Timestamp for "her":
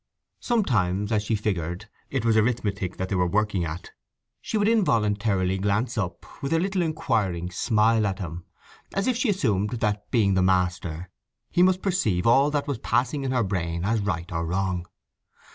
13.29-13.43